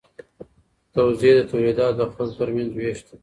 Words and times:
توزیع 0.95 1.33
د 1.37 1.41
تولیداتو 1.49 1.97
د 1.99 2.01
خلکو 2.13 2.37
ترمنځ 2.39 2.69
ویش 2.73 2.99
دی. 3.07 3.15